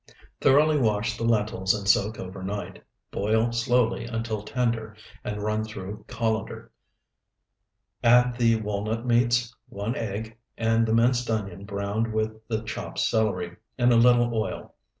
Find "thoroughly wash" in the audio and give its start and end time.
0.41-1.15